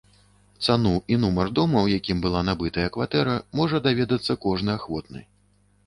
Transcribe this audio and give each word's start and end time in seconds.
Цану 0.67 0.93
і 1.15 1.19
нумар 1.25 1.51
дома, 1.59 1.83
у 1.87 1.91
якім 1.99 2.25
была 2.25 2.41
набытая 2.49 2.87
кватэра, 2.99 3.39
можа 3.61 3.85
даведацца 3.89 4.41
кожны 4.49 4.71
ахвотны. 4.79 5.21